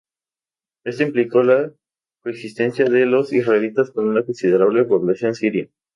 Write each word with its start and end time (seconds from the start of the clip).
Esto 0.83 1.03
implicó 1.03 1.43
la 1.43 1.73
coexistencia 2.23 2.85
de 2.85 3.05
los 3.05 3.31
israelitas 3.33 3.91
con 3.91 4.07
una 4.09 4.25
considerable 4.25 4.83
población 4.85 5.35
siria. 5.35 5.69